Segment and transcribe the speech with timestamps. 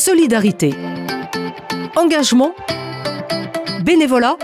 [0.00, 0.72] solidarité,
[1.94, 2.54] engagement,
[3.84, 4.38] bénévolat,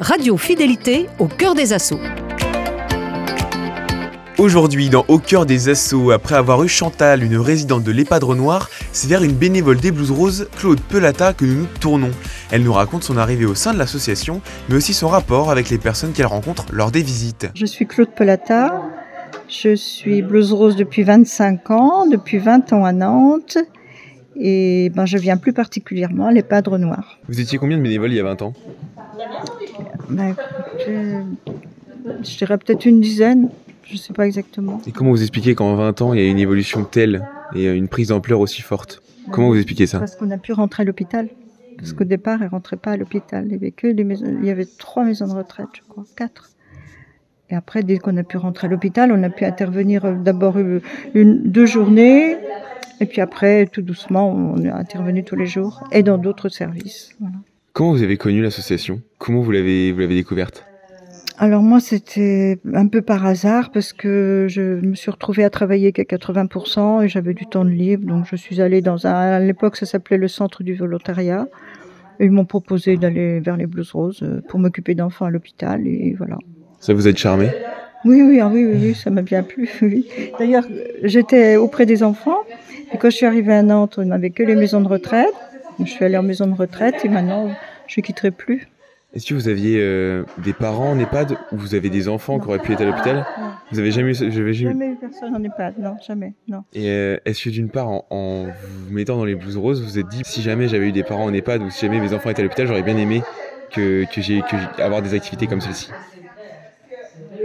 [0.00, 2.00] radio fidélité au cœur des assauts.
[4.38, 8.70] Aujourd'hui, dans Au cœur des assauts, après avoir eu Chantal, une résidente de l'EHPAD Noir,
[8.90, 12.10] c'est vers une bénévole des Blues Roses, Claude Pelata, que nous nous tournons.
[12.50, 14.40] Elle nous raconte son arrivée au sein de l'association,
[14.70, 17.48] mais aussi son rapport avec les personnes qu'elle rencontre lors des visites.
[17.54, 18.80] Je suis Claude Pelata,
[19.46, 23.58] je suis Blues Rose depuis 25 ans, depuis 20 ans à Nantes,
[24.36, 27.18] et ben, je viens plus particulièrement à l'EHPAD Noir.
[27.28, 28.54] Vous étiez combien de bénévoles il y a 20 ans?
[30.08, 31.16] Ben, écoutez,
[32.22, 33.48] Je dirais peut-être une dizaine.
[33.84, 34.80] Je sais pas exactement.
[34.86, 37.88] Et comment vous expliquez qu'en 20 ans, il y a une évolution telle et une
[37.88, 39.02] prise d'ampleur aussi forte?
[39.30, 39.98] Comment vous expliquez ça?
[39.98, 41.28] Parce qu'on a pu rentrer à l'hôpital.
[41.76, 43.44] Parce qu'au départ, elle rentrait pas à l'hôpital.
[43.46, 44.26] Il y avait que des maisons...
[44.40, 46.50] il y avait trois maisons de retraite, je crois, quatre.
[47.50, 50.56] Et après, dès qu'on a pu rentrer à l'hôpital, on a pu intervenir euh, d'abord
[50.58, 52.38] une, deux journées,
[53.02, 57.16] et puis après, tout doucement, on a intervenu tous les jours et dans d'autres services.
[57.18, 57.34] Voilà.
[57.72, 59.00] Comment vous avez connu l'association?
[59.18, 60.64] Comment vous l'avez vous l'avez découverte?
[61.36, 65.90] Alors moi, c'était un peu par hasard parce que je me suis retrouvée à travailler
[65.90, 68.06] qu'à 80% et j'avais du temps de libre.
[68.06, 69.12] Donc je suis allée dans un...
[69.12, 71.48] À l'époque, ça s'appelait le centre du volontariat.
[72.20, 76.14] Et ils m'ont proposé d'aller vers les Blues Roses pour m'occuper d'enfants à l'hôpital et
[76.16, 76.38] voilà.
[76.78, 77.50] Ça vous a charmé?
[78.04, 79.68] Oui, oui, ah oui, oui, oui, ça m'a bien plu.
[79.82, 80.08] Oui.
[80.38, 80.64] D'ailleurs,
[81.02, 82.38] j'étais auprès des enfants
[82.92, 85.32] et quand je suis arrivée à Nantes, on n'avait que les maisons de retraite.
[85.78, 87.50] Je suis allée en maison de retraite et maintenant,
[87.86, 88.68] je ne quitterai plus.
[89.14, 92.48] Est-ce que vous aviez euh, des parents en EHPAD ou vous avez des enfants qui
[92.48, 93.26] auraient pu être à l'hôpital?
[93.70, 96.64] Vous avez jamais eu, jamais, jamais eu personne en EHPAD, non, jamais, non.
[96.72, 99.98] Et euh, est-ce que d'une part, en, vous mettant dans les blouses roses, vous vous
[99.98, 102.30] êtes dit si jamais j'avais eu des parents en EHPAD ou si jamais mes enfants
[102.30, 103.22] étaient à l'hôpital, j'aurais bien aimé
[103.70, 105.90] que, que j'ai que avoir des activités comme celle-ci?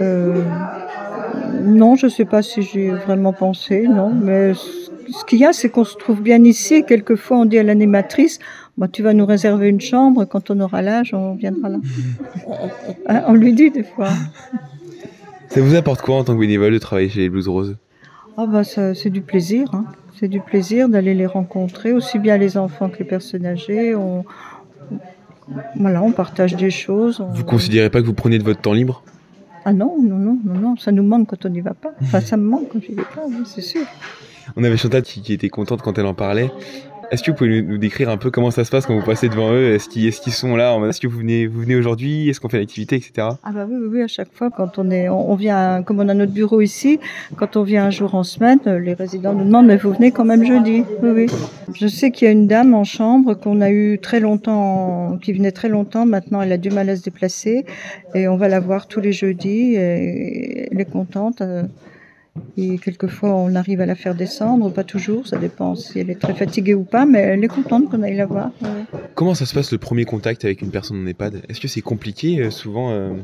[0.00, 0.42] Euh,
[1.62, 4.52] Non, je sais pas si j'ai vraiment pensé, non, mais
[5.08, 6.84] ce qu'il y a, c'est qu'on se trouve bien ici.
[6.86, 8.38] Quelquefois, on dit à l'animatrice
[8.76, 11.78] bah, tu vas nous réserver une chambre, quand on aura l'âge, on viendra là.
[13.06, 14.08] Hein, on lui dit des fois.
[15.48, 17.76] Ça vous apporte quoi en tant que bénévole de travailler chez les Blues Roses?
[18.36, 19.68] Ah bah C'est du plaisir.
[19.74, 19.84] Hein.
[20.18, 23.94] C'est du plaisir d'aller les rencontrer, aussi bien les enfants que les personnes âgées.
[23.94, 24.24] On,
[25.76, 27.24] voilà, on partage des choses.
[27.32, 29.02] Vous ne considérez pas que vous prenez de votre temps libre?
[29.64, 31.92] Ah non, non, non, non, non, ça nous manque quand on n'y va pas.
[32.02, 33.82] Enfin, ça me manque quand je n'y vais pas, c'est sûr.
[34.56, 36.50] On avait Chantal qui était contente quand elle en parlait.
[37.10, 39.28] Est-ce que vous pouvez nous décrire un peu comment ça se passe quand vous passez
[39.28, 39.74] devant eux?
[39.74, 42.28] Est-ce qu'ils sont là Est-ce que vous venez, aujourd'hui?
[42.28, 43.28] Est-ce qu'on fait l'activité, etc.
[43.42, 46.14] Ah bah oui, oui, à chaque fois quand on est, on, vient, comme on a
[46.14, 46.98] notre bureau ici,
[47.36, 50.24] quand on vient un jour en semaine, les résidents nous demandent mais vous venez quand
[50.24, 50.84] même jeudi?
[51.02, 51.26] Oui, oui.
[51.74, 55.32] Je sais qu'il y a une dame en chambre qu'on a eu très longtemps, qui
[55.32, 56.06] venait très longtemps.
[56.06, 57.66] Maintenant, elle a du mal à se déplacer
[58.14, 59.74] et on va la voir tous les jeudis.
[59.74, 61.42] Et elle est contente.
[62.36, 66.10] Euh, et quelquefois, on arrive à la faire descendre, pas toujours, ça dépend si elle
[66.10, 68.50] est très fatiguée ou pas, mais elle est contente qu'on aille la voir.
[69.14, 71.42] Comment ça se passe le premier contact avec une personne en EHPAD?
[71.48, 73.14] Est-ce que c'est compliqué euh, Souvent, euh,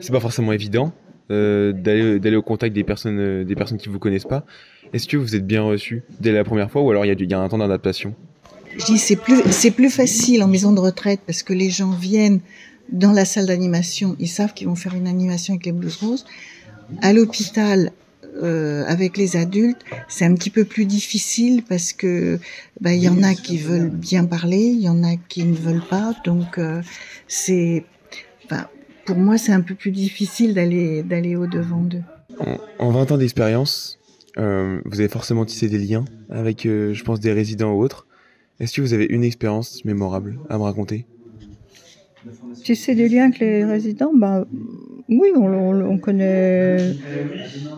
[0.00, 0.92] c'est pas forcément évident
[1.30, 4.44] euh, d'aller au contact des personnes, des personnes qui vous connaissent pas?
[4.92, 7.40] Est-ce que vous êtes bien reçu dès la première fois ou alors il y, a
[7.40, 8.14] un temps d'adaptation?
[8.78, 11.90] Je dis c'est plus, c'est plus facile en maison de retraite parce que les gens
[11.90, 12.40] viennent
[12.92, 16.24] dans la salle d'animation, ils savent qu'ils vont faire une animation avec les blues roses.
[17.02, 17.90] À l'hôpital,
[18.42, 22.38] euh, avec les adultes, c'est un petit peu plus difficile parce que
[22.80, 25.54] bah, il y en a qui veulent bien parler, il y en a qui ne
[25.54, 26.14] veulent pas.
[26.24, 26.82] Donc euh,
[27.28, 27.84] c'est,
[29.04, 32.02] pour moi, c'est un peu plus difficile d'aller d'aller au devant d'eux.
[32.78, 33.98] En, 20 ans d'expérience,
[34.38, 38.06] euh, vous avez forcément tissé des liens avec, je pense, des résidents ou autres.
[38.60, 41.06] Est-ce que vous avez une expérience mémorable à me raconter?
[42.64, 44.46] Tisser des liens avec les résidents, bah,
[45.08, 46.94] oui, on, connaît,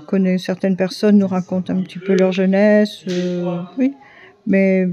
[0.07, 3.95] connaît certaines personnes, nous racontent un petit peu leur jeunesse, euh, oui,
[4.47, 4.89] mais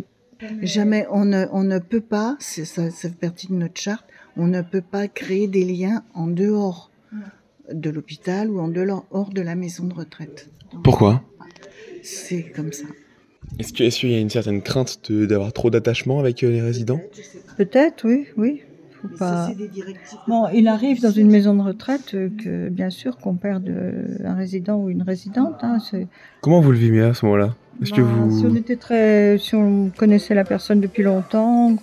[0.62, 4.06] jamais on ne, on ne peut pas, ça, ça fait partie de notre charte,
[4.38, 6.91] on ne peut pas créer des liens en dehors
[7.72, 10.50] de l'hôpital ou en dehors de la maison de retraite.
[10.84, 11.23] Pourquoi?
[12.03, 12.85] C'est comme ça.
[13.59, 16.99] Est-ce qu'il y a une certaine crainte d'avoir trop d'attachement avec euh, les résidents?
[17.58, 18.64] Peut-être, oui, oui.
[20.28, 23.72] Bon, il arrive dans une maison de retraite que, bien sûr, qu'on perde
[24.23, 25.55] un résident ou une résidente.
[25.61, 25.78] Hein,
[26.41, 27.55] Comment vous le vivez à ce moment-là?
[27.81, 28.40] Est-ce que bah, vous...
[28.40, 31.75] Si on était très, si on connaissait la personne depuis longtemps,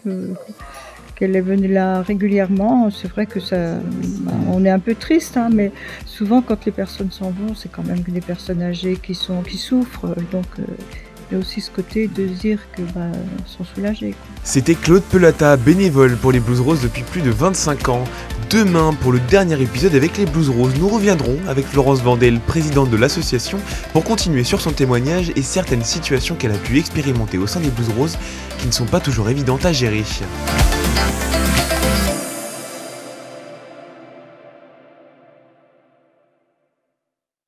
[1.17, 3.77] qu'elle est venue là régulièrement, c'est vrai que ça,
[4.21, 5.71] bah, on est un peu triste, hein, mais
[6.07, 9.59] souvent quand les personnes s'en vont, c'est quand même des personnes âgées qui sont, qui
[9.59, 10.47] souffrent, donc.
[10.59, 10.65] Euh,
[11.33, 13.07] il y a aussi ce côté de dire que bah.
[14.45, 18.05] C'était Claude Pelata, bénévole pour les Blues Roses depuis plus de 25 ans.
[18.51, 22.91] Demain, pour le dernier épisode avec les Blues Roses, nous reviendrons avec Florence Vandel, présidente
[22.91, 23.59] de l'association,
[23.95, 27.71] pour continuer sur son témoignage et certaines situations qu'elle a pu expérimenter au sein des
[27.71, 28.19] Blues Roses
[28.59, 30.05] qui ne sont pas toujours évidentes à gérer.